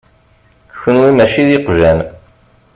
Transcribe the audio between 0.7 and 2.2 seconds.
Kunwi mačči d iqjan.